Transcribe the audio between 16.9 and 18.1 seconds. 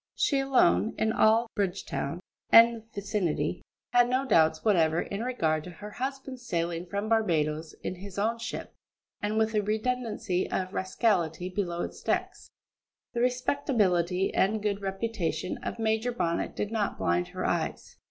blind her eyes.